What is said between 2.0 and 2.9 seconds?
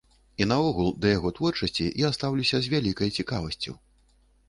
я стаўлюся з